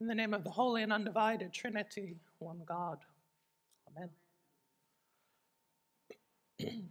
In 0.00 0.06
the 0.08 0.14
name 0.14 0.34
of 0.34 0.44
the 0.44 0.50
Holy 0.50 0.82
and 0.82 0.92
Undivided 0.92 1.52
Trinity, 1.52 2.16
one 2.38 2.62
God. 2.66 2.98
Amen. 3.88 4.10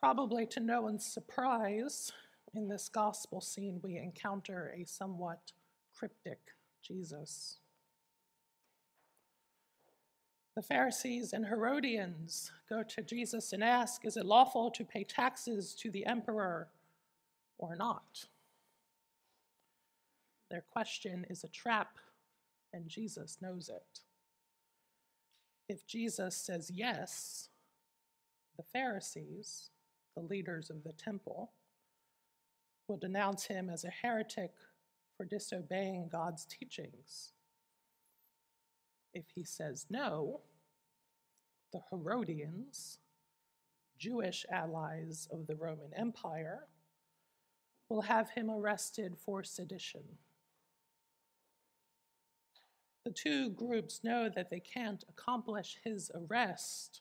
Probably 0.00 0.46
to 0.46 0.60
no 0.60 0.80
one's 0.82 1.06
surprise, 1.06 2.10
in 2.54 2.68
this 2.68 2.88
gospel 2.88 3.40
scene, 3.40 3.80
we 3.82 3.96
encounter 3.96 4.74
a 4.76 4.84
somewhat 4.84 5.52
cryptic 5.94 6.40
Jesus. 6.82 7.58
The 10.56 10.62
Pharisees 10.62 11.32
and 11.32 11.46
Herodians 11.46 12.50
go 12.68 12.82
to 12.82 13.02
Jesus 13.02 13.52
and 13.52 13.62
ask, 13.62 14.04
Is 14.04 14.16
it 14.16 14.26
lawful 14.26 14.70
to 14.72 14.84
pay 14.84 15.04
taxes 15.04 15.74
to 15.76 15.90
the 15.90 16.04
emperor 16.06 16.68
or 17.60 17.76
not? 17.76 18.24
Their 20.50 20.64
question 20.72 21.24
is 21.30 21.44
a 21.44 21.48
trap, 21.48 21.98
and 22.72 22.88
Jesus 22.88 23.38
knows 23.40 23.68
it. 23.68 24.00
If 25.68 25.86
Jesus 25.86 26.36
says 26.36 26.72
yes, 26.74 27.50
the 28.56 28.64
Pharisees, 28.64 29.70
the 30.16 30.22
leaders 30.22 30.70
of 30.70 30.82
the 30.82 30.92
temple, 30.92 31.52
will 32.88 32.96
denounce 32.96 33.44
him 33.44 33.70
as 33.70 33.84
a 33.84 33.90
heretic 34.02 34.50
for 35.16 35.24
disobeying 35.24 36.08
God's 36.10 36.44
teachings. 36.46 37.32
If 39.14 39.26
he 39.34 39.44
says 39.44 39.86
no, 39.88 40.40
the 41.72 41.82
Herodians, 41.90 42.98
Jewish 43.98 44.44
allies 44.50 45.28
of 45.30 45.46
the 45.46 45.54
Roman 45.54 45.92
Empire, 45.96 46.66
will 47.90 48.02
have 48.02 48.30
him 48.30 48.48
arrested 48.48 49.16
for 49.18 49.42
sedition. 49.42 50.04
The 53.04 53.10
two 53.10 53.50
groups 53.50 54.00
know 54.04 54.30
that 54.34 54.48
they 54.50 54.60
can't 54.60 55.02
accomplish 55.08 55.78
his 55.82 56.10
arrest 56.14 57.00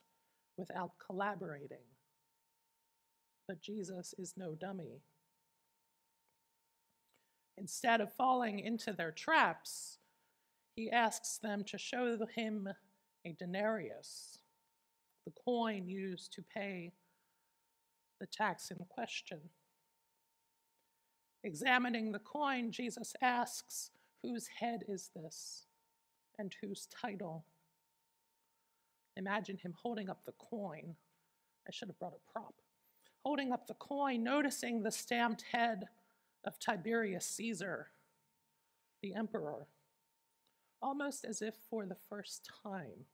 without 0.58 0.92
collaborating. 1.06 1.86
But 3.48 3.62
Jesus 3.62 4.14
is 4.18 4.34
no 4.36 4.56
dummy. 4.56 5.02
Instead 7.58 8.02
of 8.02 8.14
falling 8.14 8.60
into 8.60 8.92
their 8.94 9.12
traps, 9.12 10.00
he 10.76 10.90
asks 10.90 11.38
them 11.38 11.64
to 11.66 11.78
show 11.78 12.18
him 12.34 12.70
a 13.26 13.34
denarius, 13.34 14.40
the 15.26 15.34
coin 15.44 15.88
used 15.88 16.32
to 16.34 16.42
pay 16.42 16.94
the 18.20 18.28
tax 18.28 18.72
in 18.72 18.78
question. 18.90 19.40
Examining 21.44 22.12
the 22.12 22.20
coin, 22.20 22.72
Jesus 22.72 23.14
asks, 23.22 23.92
Whose 24.22 24.48
head 24.60 24.84
is 24.88 25.10
this? 25.16 25.66
And 26.38 26.54
whose 26.62 26.88
title? 26.88 27.46
Imagine 29.16 29.58
him 29.58 29.74
holding 29.82 30.10
up 30.10 30.26
the 30.26 30.34
coin. 30.34 30.96
I 31.68 31.72
should 31.72 31.88
have 31.88 32.00
brought 32.00 32.14
a 32.14 32.32
prop. 32.32 32.56
Holding 33.24 33.52
up 33.52 33.68
the 33.68 33.74
coin, 33.76 34.24
noticing 34.24 34.82
the 34.82 34.92
stamped 34.92 35.44
head 35.52 35.86
of 36.46 36.60
Tiberius 36.60 37.26
Caesar, 37.26 37.88
the 39.02 39.14
emperor, 39.14 39.68
almost 40.82 41.26
as 41.26 41.42
if 41.42 41.56
for 41.70 41.86
the 41.86 41.98
first 42.10 42.50
time. 42.64 43.06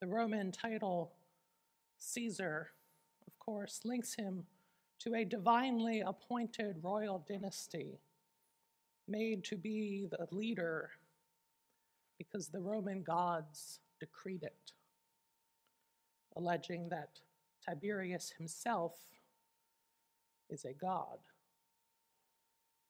The 0.00 0.06
Roman 0.06 0.52
title 0.52 1.12
Caesar, 1.98 2.70
of 3.26 3.38
course, 3.38 3.80
links 3.84 4.14
him 4.14 4.46
to 5.00 5.14
a 5.14 5.24
divinely 5.24 6.00
appointed 6.00 6.76
royal 6.82 7.24
dynasty 7.26 7.98
made 9.08 9.42
to 9.44 9.56
be 9.56 10.06
the 10.10 10.26
leader 10.30 10.90
because 12.18 12.48
the 12.48 12.60
Roman 12.60 13.02
gods 13.02 13.80
decreed 13.98 14.42
it, 14.42 14.72
alleging 16.36 16.88
that 16.90 17.18
Tiberius 17.64 18.32
himself 18.36 18.92
is 20.50 20.66
a 20.66 20.74
god. 20.74 21.18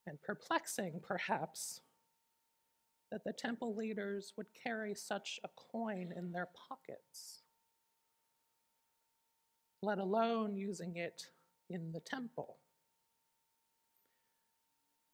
And 0.07 0.21
perplexing, 0.21 1.01
perhaps, 1.07 1.81
that 3.13 3.23
the 3.25 3.33
temple 3.33 3.77
leaders 3.77 4.33
would 4.37 4.47
carry 4.53 4.95
such 4.97 5.39
a 5.45 5.49
coin 5.57 6.13
in 6.17 6.33
their 6.33 6.49
pockets, 6.69 7.43
let 9.83 9.99
alone 9.99 10.57
using 10.57 10.97
it 10.97 11.29
in 11.71 11.93
the 11.93 12.01
temple. 12.01 12.57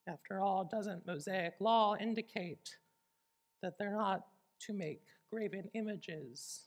After 0.09 0.41
all, 0.41 0.65
doesn't 0.65 1.07
Mosaic 1.07 1.55
law 1.61 1.97
indicate 1.97 2.77
that 3.63 3.79
they're 3.79 3.97
not 3.97 4.27
to 4.61 4.73
make 4.73 5.03
graven 5.31 5.69
images 5.75 6.63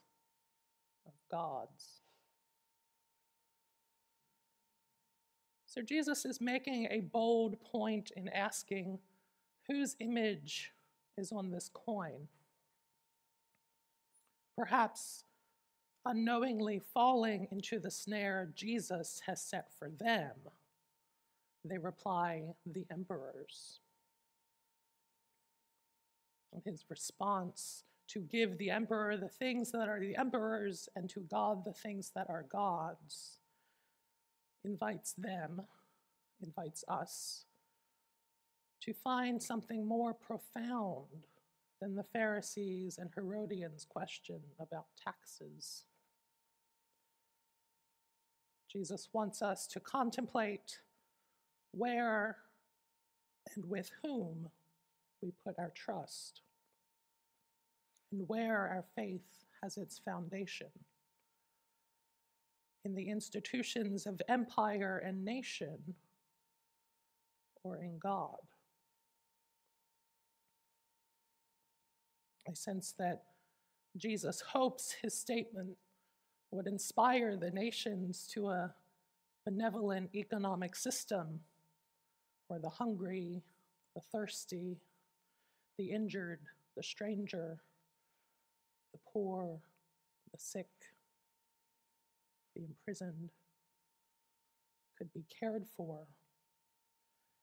of 1.06 1.14
gods? 1.32 2.02
So 5.66 5.82
Jesus 5.82 6.26
is 6.26 6.42
making 6.42 6.88
a 6.90 7.02
bold 7.02 7.62
point 7.62 8.12
in 8.16 8.28
asking 8.30 9.00
whose 9.68 9.96
image 10.00 10.72
is 11.18 11.32
on 11.32 11.52
this 11.52 11.70
coin. 11.74 12.28
Perhaps 14.58 15.24
unknowingly 16.06 16.82
falling 16.94 17.48
into 17.52 17.80
the 17.80 17.92
snare 17.92 18.52
Jesus 18.56 19.22
has 19.26 19.42
set 19.42 19.72
for 19.78 19.90
them. 19.90 20.32
They 21.66 21.78
reply, 21.78 22.44
the 22.66 22.86
emperor's. 22.92 23.80
And 26.54 26.64
his 26.64 26.86
response 26.90 27.84
to 28.10 28.22
give 28.22 28.58
the 28.58 28.72
emperor 28.72 29.18
the 29.18 29.28
things 29.28 29.72
that 29.72 29.88
are 29.88 30.00
the 30.00 30.16
emperor's 30.18 30.90
and 30.96 31.10
to 31.12 31.20
God 31.20 31.64
the 31.64 31.74
things 31.74 32.12
that 32.16 32.28
are 32.30 32.46
God's 32.50 33.38
invites 34.66 35.14
them, 35.14 35.62
invites 36.42 36.84
us 36.88 37.46
to 38.82 38.94
find 38.94 39.42
something 39.42 39.86
more 39.86 40.14
profound 40.14 41.28
than 41.82 41.96
the 41.96 42.04
Pharisees 42.04 42.98
and 42.98 43.10
Herodians' 43.14 43.86
question 43.90 44.42
about 44.60 44.86
taxes. 45.02 45.86
Jesus 48.72 49.10
wants 49.14 49.42
us 49.42 49.66
to 49.68 49.80
contemplate 49.80 50.80
where 51.72 52.38
and 53.56 53.66
with 53.66 53.90
whom 54.04 54.50
we 55.22 55.32
put 55.44 55.56
our 55.58 55.72
trust 55.76 56.42
and 58.12 58.28
where 58.28 58.68
our 58.68 58.86
faith 58.96 59.46
has 59.62 59.78
its 59.78 60.00
foundation 60.00 60.68
in 62.86 62.96
the 62.96 63.10
institutions 63.10 64.06
of 64.06 64.22
empire 64.30 65.02
and 65.06 65.24
nation 65.26 65.96
or 67.64 67.78
in 67.78 67.98
God. 68.00 68.38
I 72.50 72.54
sense 72.54 72.94
that 72.98 73.24
Jesus 73.96 74.42
hopes 74.42 74.96
his 75.02 75.14
statement 75.14 75.78
would 76.52 76.66
inspire 76.66 77.38
the 77.38 77.52
nations 77.52 78.28
to 78.34 78.50
a 78.50 78.74
benevolent 79.46 80.10
economic 80.16 80.76
system 80.76 81.42
where 82.48 82.60
the 82.60 82.70
hungry, 82.70 83.44
the 83.96 84.02
thirsty, 84.12 84.78
the 85.78 85.92
injured, 85.92 86.40
the 86.76 86.82
stranger, 86.82 87.60
the 88.94 89.00
poor, 89.14 89.60
the 90.32 90.40
sick, 90.40 90.70
the 92.56 92.64
imprisoned 92.64 93.30
could 94.98 95.14
be 95.14 95.24
cared 95.40 95.66
for 95.78 96.00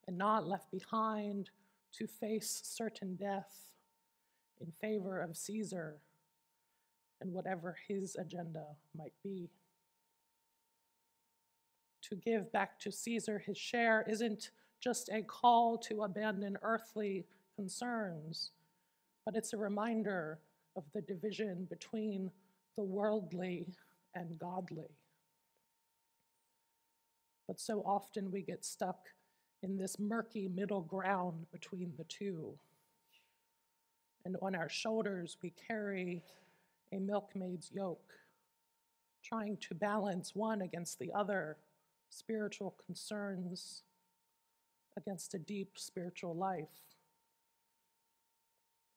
and 0.08 0.18
not 0.18 0.48
left 0.48 0.70
behind 0.72 1.50
to 1.92 2.08
face 2.08 2.60
certain 2.64 3.14
death 3.14 3.75
in 4.60 4.72
favor 4.80 5.20
of 5.20 5.36
Caesar 5.36 5.96
and 7.20 7.32
whatever 7.32 7.76
his 7.88 8.16
agenda 8.16 8.64
might 8.96 9.14
be. 9.22 9.48
To 12.02 12.16
give 12.16 12.52
back 12.52 12.78
to 12.80 12.92
Caesar 12.92 13.38
his 13.38 13.58
share 13.58 14.04
isn't 14.08 14.50
just 14.80 15.08
a 15.08 15.22
call 15.22 15.78
to 15.78 16.02
abandon 16.02 16.56
earthly 16.62 17.24
concerns, 17.56 18.52
but 19.24 19.34
it's 19.34 19.52
a 19.52 19.58
reminder 19.58 20.38
of 20.76 20.84
the 20.94 21.00
division 21.00 21.66
between 21.68 22.30
the 22.76 22.84
worldly 22.84 23.66
and 24.14 24.38
godly. 24.38 24.90
But 27.48 27.58
so 27.58 27.82
often 27.86 28.30
we 28.30 28.42
get 28.42 28.64
stuck 28.64 28.98
in 29.62 29.76
this 29.76 29.98
murky 29.98 30.48
middle 30.48 30.82
ground 30.82 31.46
between 31.52 31.92
the 31.96 32.04
two. 32.04 32.58
And 34.26 34.36
on 34.42 34.56
our 34.56 34.68
shoulders, 34.68 35.36
we 35.40 35.52
carry 35.68 36.20
a 36.92 36.98
milkmaid's 36.98 37.70
yoke, 37.72 38.12
trying 39.22 39.56
to 39.58 39.74
balance 39.76 40.34
one 40.34 40.62
against 40.62 40.98
the 40.98 41.12
other 41.12 41.58
spiritual 42.10 42.74
concerns 42.84 43.84
against 44.96 45.34
a 45.34 45.38
deep 45.38 45.74
spiritual 45.76 46.34
life 46.34 46.96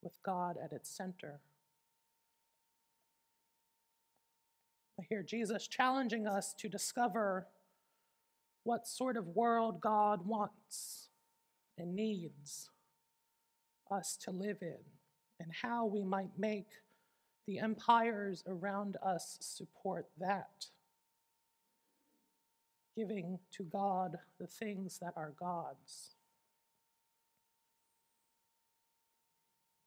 with 0.02 0.18
God 0.24 0.58
at 0.64 0.72
its 0.72 0.90
center. 0.90 1.42
I 5.00 5.04
hear 5.08 5.22
Jesus 5.22 5.68
challenging 5.68 6.26
us 6.26 6.56
to 6.58 6.68
discover 6.68 7.46
what 8.64 8.88
sort 8.88 9.16
of 9.16 9.28
world 9.28 9.80
God 9.80 10.26
wants 10.26 11.10
and 11.78 11.96
needs 11.96 12.72
us 13.92 14.18
to 14.24 14.32
live 14.32 14.58
in, 14.64 14.80
and 15.40 15.52
how 15.62 15.86
we 15.86 16.04
might 16.04 16.32
make 16.38 16.68
the 17.48 17.60
empires 17.60 18.44
around 18.48 18.98
us 19.04 19.38
support 19.40 20.08
that, 20.20 20.68
giving 22.96 23.40
to 23.52 23.64
God 23.64 24.18
the 24.40 24.48
things 24.48 25.00
that 25.00 25.14
are 25.16 25.34
God's. 25.40 26.16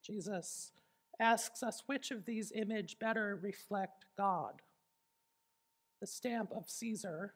Jesus 0.05 0.73
asks 1.21 1.63
us 1.63 1.85
which 1.87 2.11
of 2.11 2.25
these 2.25 2.51
image 2.53 2.99
better 2.99 3.39
reflect 3.41 4.07
God 4.17 4.63
the 6.03 6.07
stamp 6.09 6.51
of 6.51 6.69
Caesar, 6.69 7.33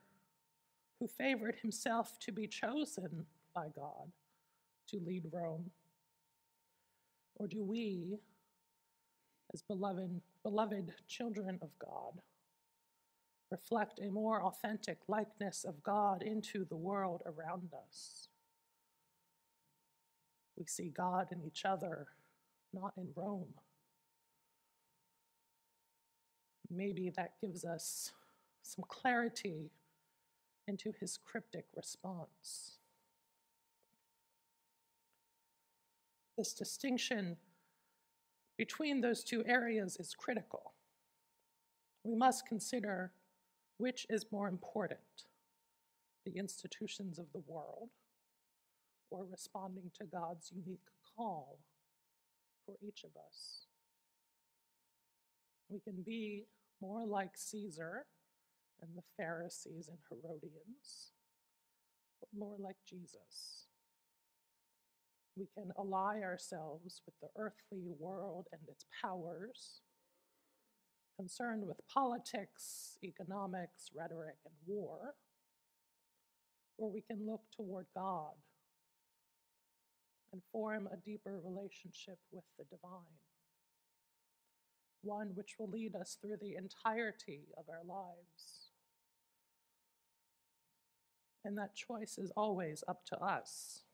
who 0.99 1.07
favored 1.07 1.55
himself 1.63 2.19
to 2.19 2.33
be 2.33 2.49
chosen 2.49 3.25
by 3.55 3.69
God 3.77 4.11
to 4.89 4.99
lead 5.07 5.23
Rome? 5.33 5.71
Or 7.37 7.47
do 7.47 7.63
we, 7.63 8.19
as 9.53 9.63
beloved, 9.63 10.21
beloved 10.43 10.95
children 11.07 11.59
of 11.63 11.69
God, 11.79 12.21
reflect 13.51 14.01
a 14.01 14.11
more 14.11 14.43
authentic 14.43 14.99
likeness 15.09 15.65
of 15.65 15.83
God 15.83 16.23
into 16.23 16.65
the 16.65 16.77
world 16.77 17.23
around 17.27 17.71
us? 17.89 18.29
We 20.59 20.65
see 20.67 20.89
God 20.89 21.29
in 21.31 21.43
each 21.47 21.65
other, 21.67 22.07
not 22.73 22.95
in 22.97 23.09
Rome. 23.15 23.55
Maybe 26.71 27.11
that 27.17 27.35
gives 27.41 27.65
us 27.65 28.13
some 28.63 28.85
clarity 28.89 29.71
into 30.67 30.93
his 30.99 31.19
cryptic 31.19 31.67
response. 31.77 32.76
This 36.37 36.53
distinction 36.53 37.37
between 38.59 39.01
those 39.01 39.25
two 39.25 39.45
areas 39.47 39.97
is 39.99 40.15
critical. 40.15 40.73
We 42.05 42.15
must 42.15 42.47
consider 42.47 43.13
which 43.79 44.07
is 44.09 44.27
more 44.31 44.49
important 44.49 45.01
the 46.25 46.39
institutions 46.39 47.19
of 47.19 47.27
the 47.33 47.43
world 47.47 47.91
or 49.11 49.25
responding 49.31 49.91
to 49.97 50.05
God's 50.05 50.51
unique 50.53 50.89
call 51.17 51.59
for 52.65 52.75
each 52.83 53.05
of 53.05 53.11
us. 53.29 53.67
We 55.69 55.81
can 55.81 56.03
be 56.05 56.45
more 56.83 57.07
like 57.07 57.31
Caesar 57.37 58.07
and 58.83 58.91
the 58.97 59.03
Pharisees 59.17 59.89
and 59.89 59.99
Herodians, 60.09 61.13
but 62.21 62.29
more 62.37 62.57
like 62.59 62.77
Jesus. 62.89 63.67
We 65.37 65.47
can 65.55 65.71
ally 65.79 66.23
ourselves 66.23 67.03
with 67.05 67.15
the 67.21 67.29
earthly 67.37 67.93
world 67.99 68.47
and 68.53 68.63
its 68.69 68.87
powers, 69.03 69.83
concerned 71.17 71.67
with 71.67 71.77
politics, 71.93 72.97
economics, 73.05 73.91
rhetoric, 73.95 74.37
and 74.47 74.55
war, 74.67 75.15
or 76.79 76.91
we 76.91 77.03
can 77.03 77.27
look 77.27 77.43
toward 77.55 77.87
God 77.95 78.33
and 80.33 80.43
form 80.53 80.89
a 80.93 80.97
deeper 80.97 81.39
relationship 81.45 82.19
with 82.33 82.45
the 82.59 82.65
divine, 82.65 83.21
one 85.03 85.33
which 85.35 85.57
will 85.59 85.69
lead 85.69 85.95
us 85.95 86.17
through 86.21 86.37
the 86.41 86.57
entirety 86.57 87.49
of 87.59 87.65
our 87.69 87.85
lives. 87.87 88.71
And 91.45 91.57
that 91.59 91.75
choice 91.75 92.19
is 92.19 92.33
always 92.37 92.83
up 92.89 93.05
to 93.07 93.19
us. 93.19 93.86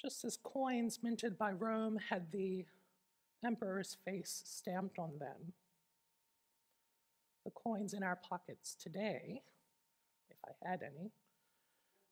Just 0.00 0.24
as 0.24 0.36
coins 0.36 1.00
minted 1.02 1.36
by 1.36 1.50
Rome 1.50 1.98
had 2.08 2.30
the 2.30 2.64
emperor's 3.44 3.96
face 4.04 4.42
stamped 4.46 4.98
on 4.98 5.18
them, 5.18 5.52
the 7.44 7.50
coins 7.50 7.94
in 7.94 8.02
our 8.04 8.16
pockets 8.16 8.76
today, 8.80 9.42
if 10.30 10.36
I 10.46 10.70
had 10.70 10.82
any, 10.82 11.10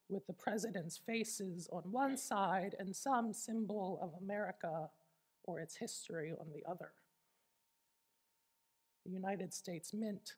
with 0.09 0.27
the 0.27 0.33
president's 0.33 0.97
faces 0.97 1.69
on 1.71 1.83
one 1.93 2.17
side 2.17 2.75
and 2.79 2.95
some 2.95 3.33
symbol 3.33 3.99
of 4.03 4.21
America 4.21 4.91
or 5.45 5.61
its 5.61 5.77
history 5.77 6.33
on 6.33 6.47
the 6.53 6.69
other. 6.69 6.91
The 9.05 9.13
United 9.13 9.55
States 9.55 9.95
Mint 9.95 10.35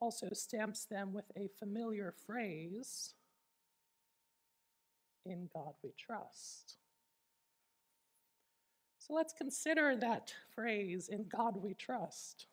also 0.00 0.28
stamps 0.32 0.84
them 0.84 1.12
with 1.12 1.24
a 1.36 1.48
familiar 1.58 2.14
phrase 2.26 3.14
In 5.30 5.48
God 5.52 5.74
we 5.82 5.90
trust. 5.98 6.76
So 8.98 9.14
let's 9.14 9.32
consider 9.32 9.96
that 9.96 10.34
phrase, 10.54 11.08
In 11.08 11.26
God 11.28 11.62
we 11.62 11.74
trust. 11.74 12.46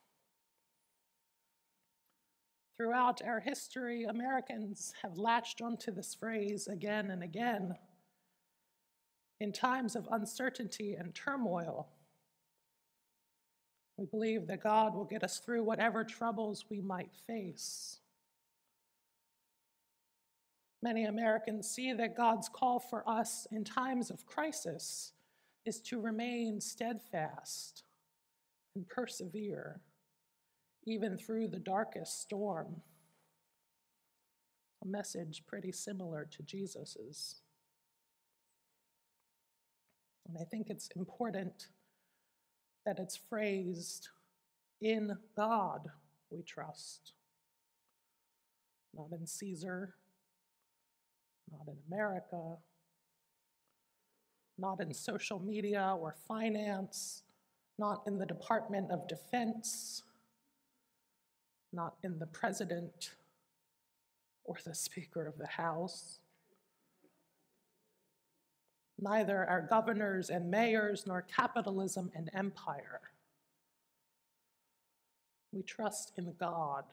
Throughout 2.77 3.21
our 3.21 3.39
history, 3.39 4.03
Americans 4.03 4.93
have 5.01 5.17
latched 5.17 5.61
onto 5.61 5.91
this 5.91 6.13
phrase 6.13 6.67
again 6.67 7.11
and 7.11 7.23
again. 7.23 7.75
In 9.39 9.53
times 9.53 9.95
of 9.95 10.07
uncertainty 10.11 10.95
and 10.95 11.15
turmoil, 11.15 11.87
we 13.97 14.05
believe 14.05 14.47
that 14.47 14.63
God 14.63 14.93
will 14.93 15.05
get 15.05 15.23
us 15.23 15.39
through 15.39 15.63
whatever 15.63 16.03
troubles 16.03 16.65
we 16.69 16.81
might 16.81 17.11
face. 17.27 17.99
Many 20.85 21.05
Americans 21.05 21.67
see 21.67 21.93
that 21.93 22.15
God's 22.15 22.47
call 22.47 22.77
for 22.77 23.09
us 23.09 23.47
in 23.51 23.63
times 23.63 24.11
of 24.11 24.27
crisis 24.27 25.13
is 25.65 25.81
to 25.81 25.99
remain 25.99 26.61
steadfast 26.61 27.81
and 28.75 28.87
persevere, 28.87 29.81
even 30.85 31.17
through 31.17 31.47
the 31.47 31.57
darkest 31.57 32.21
storm. 32.21 32.83
A 34.83 34.87
message 34.87 35.41
pretty 35.47 35.71
similar 35.71 36.27
to 36.29 36.43
Jesus's. 36.43 37.41
And 40.27 40.37
I 40.39 40.43
think 40.43 40.69
it's 40.69 40.89
important 40.95 41.69
that 42.85 42.99
it's 42.99 43.17
phrased 43.17 44.09
in 44.81 45.17
God 45.35 45.87
we 46.29 46.43
trust, 46.43 47.13
not 48.93 49.11
in 49.19 49.25
Caesar, 49.25 49.95
not 51.51 51.67
in 51.67 51.77
America, 51.87 52.57
not 54.57 54.81
in 54.81 54.93
social 54.93 55.39
media 55.39 55.95
or 55.99 56.15
finance, 56.27 57.23
not 57.77 58.03
in 58.07 58.17
the 58.17 58.25
Department 58.25 58.91
of 58.91 59.07
Defense, 59.07 60.03
not 61.73 61.95
in 62.03 62.19
the 62.19 62.27
President 62.27 63.15
or 64.45 64.55
the 64.65 64.75
Speaker 64.75 65.27
of 65.27 65.37
the 65.37 65.47
House 65.47 66.19
neither 68.99 69.45
our 69.45 69.61
governors 69.61 70.29
and 70.29 70.49
mayors 70.49 71.05
nor 71.05 71.21
capitalism 71.21 72.11
and 72.15 72.29
empire. 72.33 73.01
We 75.51 75.63
trust 75.63 76.13
in 76.17 76.33
God. 76.39 76.83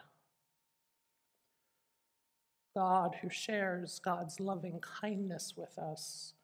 God 2.74 3.16
who 3.20 3.28
shares 3.28 4.00
God's 4.04 4.40
loving 4.40 4.80
kindness 4.80 5.54
with 5.56 5.78
us 5.78 6.34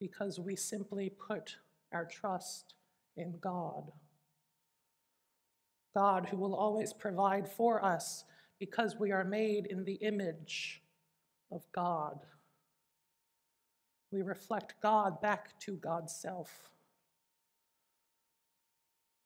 because 0.00 0.38
we 0.38 0.56
simply 0.56 1.10
put 1.10 1.56
our 1.92 2.04
trust 2.04 2.74
in 3.16 3.34
God. 3.40 3.92
God 5.94 6.26
who 6.30 6.36
will 6.36 6.54
always 6.54 6.92
provide 6.92 7.48
for 7.48 7.82
us 7.84 8.24
because 8.58 8.96
we 8.98 9.12
are 9.12 9.24
made 9.24 9.66
in 9.66 9.84
the 9.84 9.94
image 9.94 10.82
of 11.50 11.62
God. 11.72 12.18
We 14.10 14.22
reflect 14.22 14.74
God 14.82 15.20
back 15.20 15.58
to 15.60 15.76
God's 15.76 16.14
self. 16.14 16.70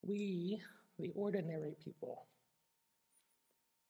We, 0.02 0.62
the 0.98 1.10
ordinary 1.14 1.74
people, 1.84 2.26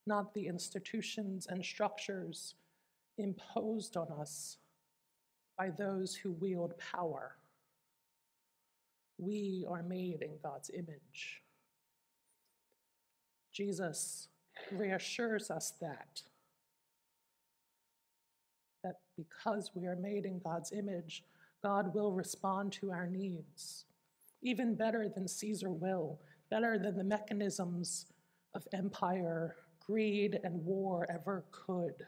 not 0.07 0.33
the 0.33 0.47
institutions 0.47 1.47
and 1.47 1.63
structures 1.63 2.55
imposed 3.17 3.97
on 3.97 4.07
us 4.19 4.57
by 5.57 5.69
those 5.69 6.15
who 6.15 6.31
wield 6.31 6.73
power. 6.79 7.35
We 9.17 9.65
are 9.69 9.83
made 9.83 10.21
in 10.21 10.31
God's 10.41 10.71
image. 10.71 11.41
Jesus 13.53 14.27
reassures 14.71 15.51
us 15.51 15.73
that 15.81 16.21
that 18.83 18.95
because 19.15 19.71
we 19.75 19.85
are 19.85 19.95
made 19.95 20.25
in 20.25 20.39
God's 20.39 20.71
image, 20.71 21.23
God 21.61 21.93
will 21.93 22.11
respond 22.11 22.71
to 22.73 22.91
our 22.91 23.05
needs, 23.05 23.85
even 24.41 24.73
better 24.73 25.07
than 25.07 25.27
Caesar 25.27 25.69
will, 25.69 26.19
better 26.49 26.79
than 26.79 26.97
the 26.97 27.03
mechanisms 27.03 28.07
of 28.55 28.67
empire, 28.73 29.55
greed, 29.91 30.39
and 30.45 30.63
war 30.63 31.05
ever 31.09 31.43
could. 31.51 32.05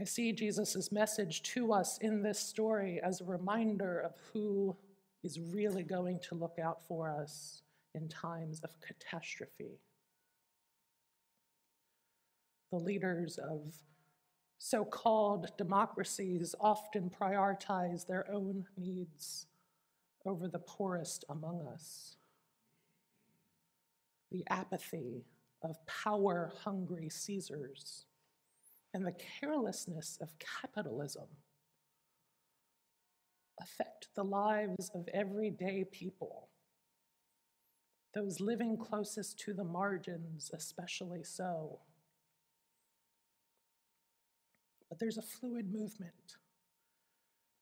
I 0.00 0.02
see 0.02 0.32
Jesus' 0.32 0.90
message 0.90 1.42
to 1.54 1.72
us 1.72 1.98
in 1.98 2.22
this 2.22 2.40
story 2.40 3.00
as 3.00 3.20
a 3.20 3.24
reminder 3.24 4.00
of 4.00 4.16
who 4.32 4.76
is 5.22 5.38
really 5.38 5.84
going 5.84 6.18
to 6.28 6.34
look 6.34 6.58
out 6.60 6.82
for 6.88 7.08
us 7.08 7.62
in 7.94 8.08
times 8.08 8.60
of 8.64 8.70
catastrophe. 8.80 9.78
The 12.72 12.78
leaders 12.78 13.38
of 13.38 13.74
so 14.58 14.84
called 14.84 15.56
democracies 15.56 16.52
often 16.60 17.10
prioritize 17.10 18.06
their 18.06 18.28
own 18.28 18.64
needs 18.76 19.46
over 20.26 20.48
the 20.48 20.58
poorest 20.58 21.24
among 21.28 21.68
us. 21.72 22.16
The 24.32 24.44
apathy 24.48 25.26
of 25.62 25.76
power 25.86 26.52
hungry 26.64 27.10
Caesars 27.10 28.06
and 28.94 29.06
the 29.06 29.14
carelessness 29.40 30.18
of 30.22 30.30
capitalism 30.38 31.26
affect 33.60 34.08
the 34.14 34.24
lives 34.24 34.90
of 34.94 35.06
everyday 35.12 35.84
people, 35.84 36.48
those 38.14 38.40
living 38.40 38.76
closest 38.78 39.38
to 39.40 39.52
the 39.52 39.64
margins, 39.64 40.50
especially 40.54 41.22
so. 41.22 41.80
But 44.88 44.98
there's 44.98 45.18
a 45.18 45.22
fluid 45.22 45.72
movement 45.72 46.36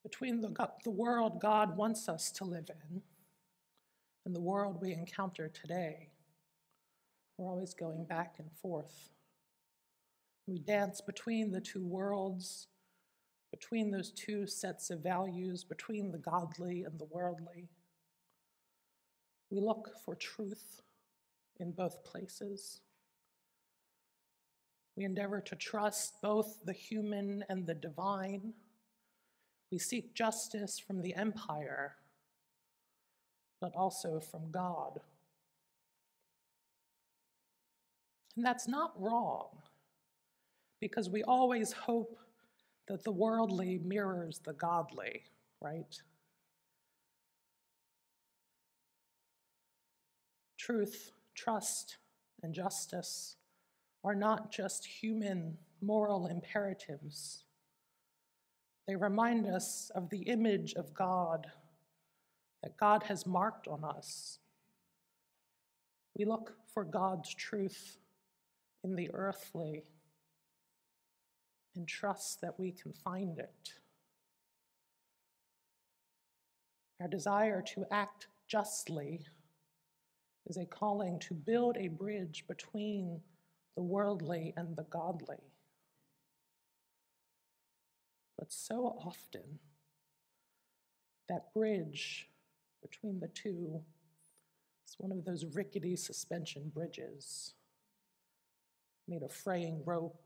between 0.04 0.40
the, 0.40 0.54
the 0.84 0.90
world 0.90 1.40
God 1.40 1.76
wants 1.76 2.08
us 2.08 2.30
to 2.32 2.44
live 2.44 2.70
in 2.70 3.02
and 4.24 4.34
the 4.34 4.40
world 4.40 4.78
we 4.80 4.92
encounter 4.92 5.48
today. 5.48 6.09
We're 7.40 7.52
always 7.52 7.72
going 7.72 8.04
back 8.04 8.34
and 8.38 8.52
forth. 8.60 9.08
We 10.46 10.58
dance 10.58 11.00
between 11.00 11.50
the 11.50 11.60
two 11.62 11.86
worlds, 11.86 12.66
between 13.50 13.90
those 13.90 14.10
two 14.10 14.46
sets 14.46 14.90
of 14.90 15.02
values, 15.02 15.64
between 15.64 16.12
the 16.12 16.18
godly 16.18 16.84
and 16.84 16.98
the 16.98 17.06
worldly. 17.06 17.70
We 19.48 19.58
look 19.58 19.88
for 20.04 20.14
truth 20.16 20.82
in 21.58 21.72
both 21.72 22.04
places. 22.04 22.82
We 24.94 25.06
endeavor 25.06 25.40
to 25.40 25.56
trust 25.56 26.20
both 26.20 26.58
the 26.66 26.74
human 26.74 27.42
and 27.48 27.66
the 27.66 27.72
divine. 27.72 28.52
We 29.72 29.78
seek 29.78 30.14
justice 30.14 30.78
from 30.78 31.00
the 31.00 31.14
empire, 31.14 31.94
but 33.62 33.72
also 33.74 34.20
from 34.20 34.50
God. 34.50 35.00
And 38.36 38.44
that's 38.44 38.68
not 38.68 38.92
wrong 38.96 39.48
because 40.80 41.10
we 41.10 41.22
always 41.24 41.72
hope 41.72 42.18
that 42.88 43.04
the 43.04 43.10
worldly 43.10 43.78
mirrors 43.84 44.40
the 44.44 44.52
godly, 44.52 45.22
right? 45.60 46.00
Truth, 50.58 51.12
trust, 51.34 51.98
and 52.42 52.54
justice 52.54 53.36
are 54.04 54.14
not 54.14 54.50
just 54.50 54.86
human 54.86 55.58
moral 55.82 56.26
imperatives. 56.26 57.44
They 58.86 58.96
remind 58.96 59.46
us 59.46 59.90
of 59.94 60.08
the 60.10 60.22
image 60.22 60.74
of 60.74 60.94
God 60.94 61.46
that 62.62 62.76
God 62.76 63.02
has 63.04 63.26
marked 63.26 63.68
on 63.68 63.84
us. 63.84 64.38
We 66.16 66.24
look 66.24 66.54
for 66.72 66.84
God's 66.84 67.34
truth 67.34 67.98
in 68.82 68.96
the 68.96 69.10
earthly 69.12 69.84
and 71.76 71.86
trust 71.86 72.40
that 72.40 72.58
we 72.58 72.72
can 72.72 72.92
find 72.92 73.38
it. 73.38 73.72
Our 77.00 77.08
desire 77.08 77.62
to 77.74 77.86
act 77.90 78.28
justly 78.46 79.20
is 80.46 80.56
a 80.56 80.66
calling 80.66 81.18
to 81.20 81.34
build 81.34 81.76
a 81.76 81.88
bridge 81.88 82.44
between 82.48 83.20
the 83.76 83.82
worldly 83.82 84.52
and 84.56 84.76
the 84.76 84.84
godly. 84.84 85.36
But 88.38 88.52
so 88.52 88.98
often, 89.04 89.60
that 91.28 91.54
bridge 91.54 92.28
between 92.82 93.20
the 93.20 93.28
two 93.28 93.80
is 94.86 94.96
one 94.98 95.12
of 95.12 95.24
those 95.24 95.44
rickety 95.54 95.94
suspension 95.94 96.70
bridges 96.74 97.54
made 99.10 99.22
of 99.22 99.32
fraying 99.32 99.82
rope 99.84 100.22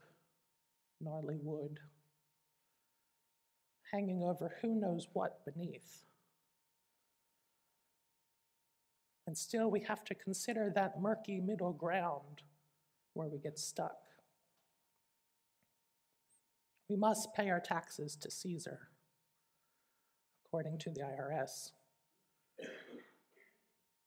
gnarly 1.01 1.37
wood, 1.41 1.79
hanging 3.91 4.23
over 4.23 4.55
who 4.61 4.79
knows 4.79 5.07
what 5.13 5.43
beneath. 5.45 6.03
And 9.27 9.37
still, 9.37 9.71
we 9.71 9.81
have 9.81 10.03
to 10.05 10.15
consider 10.15 10.71
that 10.75 11.01
murky 11.01 11.41
middle 11.41 11.73
ground 11.73 12.43
where 13.13 13.27
we 13.27 13.39
get 13.39 13.57
stuck. 13.57 13.97
We 16.87 16.95
must 16.95 17.33
pay 17.35 17.49
our 17.49 17.59
taxes 17.59 18.15
to 18.17 18.29
Caesar, 18.29 18.89
according 20.45 20.77
to 20.79 20.91
the 20.91 21.01
IRS. 21.01 21.71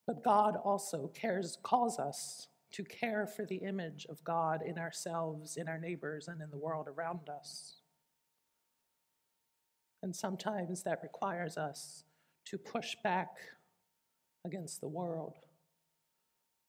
But 0.06 0.22
God 0.24 0.56
also 0.56 1.08
cares, 1.08 1.58
calls 1.62 1.98
us 1.98 2.46
to 2.72 2.84
care 2.84 3.26
for 3.26 3.44
the 3.44 3.56
image 3.56 4.06
of 4.08 4.22
God 4.24 4.62
in 4.62 4.78
ourselves, 4.78 5.56
in 5.56 5.68
our 5.68 5.78
neighbors, 5.78 6.28
and 6.28 6.40
in 6.40 6.50
the 6.50 6.58
world 6.58 6.88
around 6.88 7.28
us. 7.28 7.76
And 10.02 10.14
sometimes 10.14 10.82
that 10.82 11.02
requires 11.02 11.56
us 11.56 12.04
to 12.46 12.58
push 12.58 12.94
back 13.02 13.36
against 14.44 14.80
the 14.80 14.88
world 14.88 15.34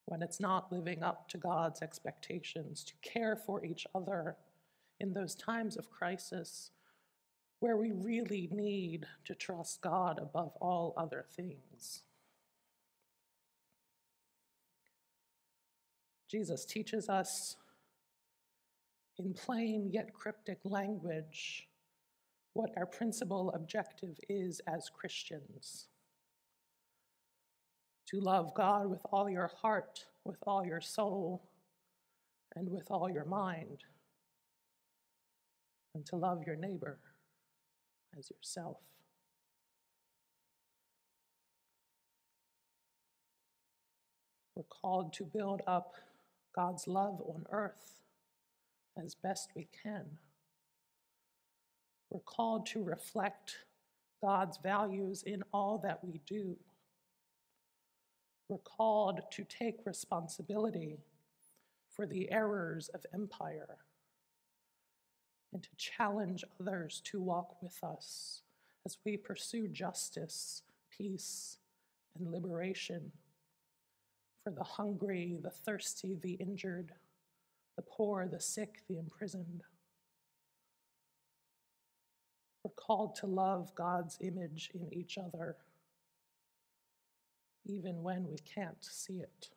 when 0.06 0.24
it's 0.24 0.40
not 0.40 0.72
living 0.72 1.04
up 1.04 1.30
to 1.30 1.38
God's 1.38 1.82
expectations, 1.82 2.84
to 2.84 2.94
care 3.08 3.36
for 3.36 3.64
each 3.64 3.86
other 3.94 4.38
in 5.00 5.14
those 5.14 5.36
times 5.36 5.78
of 5.78 5.92
crisis 5.92 6.72
where 7.60 7.78
we 7.78 7.92
really 7.92 8.50
need 8.52 9.06
to 9.26 9.36
trust 9.36 9.82
God 9.82 10.18
above 10.20 10.54
all 10.60 10.94
other 10.98 11.26
things. 11.36 12.02
Jesus 16.30 16.64
teaches 16.64 17.10
us 17.10 17.56
in 19.18 19.34
plain 19.34 19.90
yet 19.92 20.14
cryptic 20.14 20.60
language 20.64 21.68
what 22.54 22.70
our 22.78 22.86
principal 22.86 23.52
objective 23.56 24.18
is 24.30 24.62
as 24.68 24.90
Christians 24.90 25.88
to 28.08 28.20
love 28.20 28.54
God 28.56 28.90
with 28.90 29.02
all 29.12 29.30
your 29.30 29.52
heart, 29.62 30.06
with 30.24 30.38
all 30.48 30.66
your 30.66 30.82
soul, 30.82 31.44
and 32.56 32.70
with 32.70 32.90
all 32.90 33.10
your 33.10 33.26
mind, 33.26 33.84
and 35.94 36.06
to 36.08 36.16
love 36.16 36.42
your 36.46 36.56
neighbor 36.56 36.98
as 38.18 38.32
yourself. 38.32 38.78
We're 44.56 44.64
called 44.64 45.14
to 45.14 45.24
build 45.24 45.62
up 45.68 45.94
God's 46.60 46.90
love 46.90 47.22
on 47.26 47.46
earth 47.52 48.02
as 49.02 49.16
best 49.16 49.52
we 49.56 49.70
can. 49.82 50.04
We're 52.10 52.20
called 52.20 52.66
to 52.66 52.84
reflect 52.84 53.60
God's 54.22 54.60
values 54.62 55.24
in 55.24 55.42
all 55.54 55.78
that 55.86 56.04
we 56.04 56.20
do. 56.28 56.58
We're 58.50 58.58
called 58.58 59.22
to 59.32 59.46
take 59.46 59.86
responsibility 59.86 60.98
for 61.96 62.06
the 62.06 62.30
errors 62.30 62.90
of 62.90 63.06
empire 63.14 63.78
and 65.54 65.64
to 65.64 65.70
challenge 65.78 66.44
others 66.60 67.02
to 67.06 67.22
walk 67.22 67.56
with 67.64 67.82
us 67.86 68.42
as 68.86 68.98
we 69.06 69.16
pursue 69.16 69.70
justice, 69.70 70.64
peace, 70.90 71.58
and 72.18 72.30
liberation 72.30 73.14
for 74.50 74.56
the 74.56 74.64
hungry, 74.64 75.38
the 75.42 75.50
thirsty, 75.50 76.18
the 76.22 76.34
injured, 76.34 76.92
the 77.76 77.84
poor, 77.84 78.28
the 78.28 78.40
sick, 78.40 78.82
the 78.88 78.98
imprisoned. 78.98 79.62
We're 82.64 82.72
called 82.72 83.16
to 83.18 83.28
love 83.28 83.74
God's 83.76 84.18
image 84.22 84.72
in 84.74 84.92
each 84.92 85.18
other, 85.18 85.56
even 87.66 88.02
when 88.02 88.28
we 88.30 88.38
can't 88.40 88.84
see 88.84 89.20
it. 89.20 89.50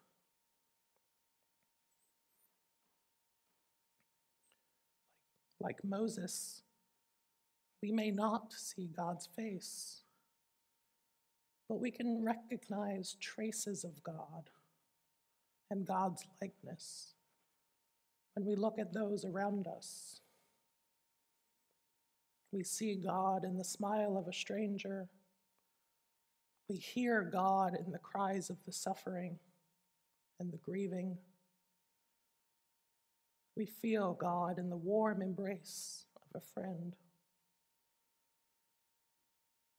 Like 5.58 5.82
Moses, 5.84 6.62
we 7.82 7.92
may 7.92 8.10
not 8.10 8.52
see 8.52 8.90
God's 8.94 9.26
face, 9.26 10.02
but 11.68 11.80
we 11.80 11.90
can 11.90 12.22
recognize 12.22 13.16
traces 13.20 13.84
of 13.84 14.02
God 14.02 14.50
and 15.72 15.86
God's 15.86 16.24
likeness 16.40 17.14
when 18.34 18.46
we 18.46 18.54
look 18.54 18.78
at 18.78 18.92
those 18.92 19.24
around 19.24 19.66
us. 19.66 20.20
We 22.52 22.62
see 22.62 22.94
God 22.94 23.44
in 23.44 23.56
the 23.56 23.64
smile 23.64 24.16
of 24.18 24.28
a 24.28 24.32
stranger. 24.32 25.08
We 26.68 26.76
hear 26.76 27.22
God 27.22 27.74
in 27.74 27.90
the 27.90 27.98
cries 27.98 28.50
of 28.50 28.58
the 28.66 28.72
suffering 28.72 29.38
and 30.38 30.52
the 30.52 30.58
grieving. 30.58 31.16
We 33.56 33.64
feel 33.64 34.12
God 34.12 34.58
in 34.58 34.68
the 34.68 34.76
warm 34.76 35.22
embrace 35.22 36.04
of 36.16 36.42
a 36.42 36.44
friend. 36.52 36.94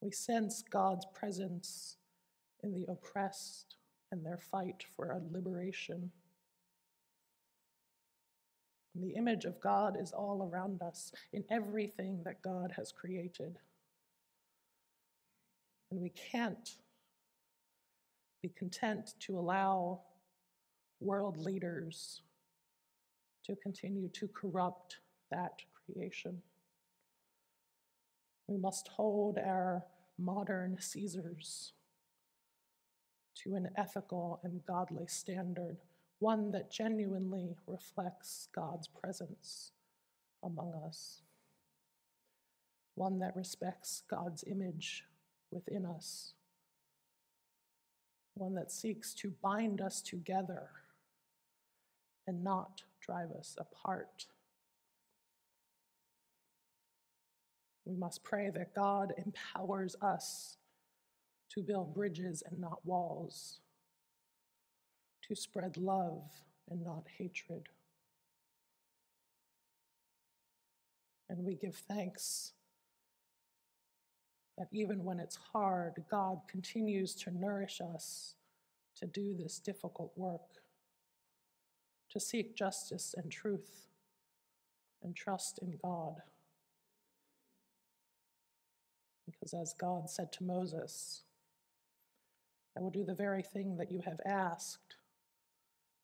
We 0.00 0.10
sense 0.10 0.62
God's 0.68 1.06
presence 1.14 1.96
in 2.62 2.72
the 2.72 2.86
oppressed 2.90 3.76
and 4.14 4.24
their 4.24 4.38
fight 4.38 4.84
for 4.96 5.10
a 5.10 5.20
liberation. 5.32 6.12
The 8.94 9.10
image 9.16 9.44
of 9.44 9.60
God 9.60 9.96
is 10.00 10.12
all 10.12 10.48
around 10.48 10.80
us 10.82 11.12
in 11.32 11.42
everything 11.50 12.22
that 12.24 12.40
God 12.42 12.72
has 12.76 12.92
created. 12.92 13.58
And 15.90 16.00
we 16.00 16.10
can't 16.10 16.76
be 18.40 18.50
content 18.56 19.14
to 19.20 19.36
allow 19.36 20.02
world 21.00 21.36
leaders 21.36 22.22
to 23.46 23.56
continue 23.56 24.08
to 24.10 24.28
corrupt 24.28 24.98
that 25.32 25.60
creation. 25.84 26.40
We 28.46 28.58
must 28.58 28.86
hold 28.86 29.38
our 29.38 29.84
modern 30.18 30.76
Caesars 30.78 31.72
to 33.42 33.54
an 33.54 33.68
ethical 33.76 34.40
and 34.42 34.64
godly 34.66 35.06
standard, 35.06 35.78
one 36.18 36.50
that 36.52 36.70
genuinely 36.70 37.56
reflects 37.66 38.48
God's 38.54 38.88
presence 38.88 39.72
among 40.42 40.72
us, 40.86 41.22
one 42.94 43.18
that 43.18 43.36
respects 43.36 44.02
God's 44.08 44.44
image 44.44 45.04
within 45.50 45.84
us, 45.84 46.34
one 48.34 48.54
that 48.54 48.70
seeks 48.70 49.14
to 49.14 49.32
bind 49.42 49.80
us 49.80 50.00
together 50.00 50.68
and 52.26 52.42
not 52.42 52.82
drive 53.00 53.30
us 53.32 53.56
apart. 53.58 54.26
We 57.84 57.96
must 57.96 58.24
pray 58.24 58.50
that 58.50 58.74
God 58.74 59.12
empowers 59.18 59.94
us 60.00 60.56
to 61.50 61.62
build 61.62 61.94
bridges 61.94 62.42
and 62.48 62.58
not 62.58 62.84
walls, 62.84 63.60
to 65.28 65.34
spread 65.34 65.76
love 65.76 66.22
and 66.70 66.84
not 66.84 67.04
hatred. 67.18 67.68
And 71.28 71.44
we 71.44 71.54
give 71.54 71.76
thanks 71.76 72.52
that 74.58 74.68
even 74.72 75.04
when 75.04 75.18
it's 75.18 75.38
hard, 75.52 76.04
God 76.10 76.40
continues 76.48 77.14
to 77.16 77.36
nourish 77.36 77.80
us 77.80 78.34
to 78.96 79.06
do 79.06 79.34
this 79.34 79.58
difficult 79.58 80.12
work, 80.16 80.62
to 82.10 82.20
seek 82.20 82.54
justice 82.54 83.14
and 83.16 83.32
truth, 83.32 83.86
and 85.02 85.16
trust 85.16 85.58
in 85.58 85.76
God. 85.82 86.14
Because 89.26 89.54
as 89.54 89.74
God 89.74 90.08
said 90.08 90.32
to 90.32 90.44
Moses, 90.44 91.22
I 92.76 92.80
will 92.80 92.90
do 92.90 93.04
the 93.04 93.14
very 93.14 93.42
thing 93.42 93.76
that 93.76 93.90
you 93.90 94.00
have 94.04 94.20
asked, 94.26 94.96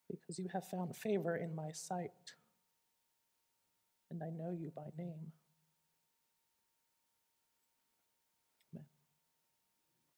because 0.09 0.39
you 0.39 0.47
have 0.53 0.67
found 0.67 0.95
favor 0.95 1.35
in 1.35 1.55
my 1.55 1.71
sight, 1.71 2.35
and 4.09 4.21
I 4.23 4.29
know 4.29 4.51
you 4.51 4.71
by 4.75 4.89
name. 4.97 5.33